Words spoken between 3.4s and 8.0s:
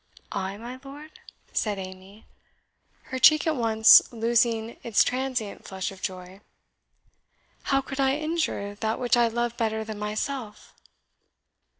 at once losing its transient flush of joy "how could